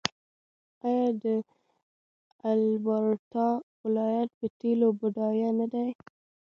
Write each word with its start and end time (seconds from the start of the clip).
آیا 0.89 1.09
د 1.23 1.25
البرټا 2.49 3.49
ولایت 3.83 4.29
په 4.39 4.45
تیلو 4.59 4.87
بډایه 4.99 5.49
نه 5.59 5.65
دی؟ 5.73 5.89